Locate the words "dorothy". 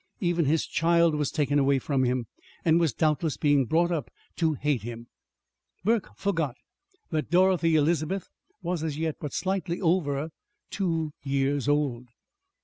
7.29-7.75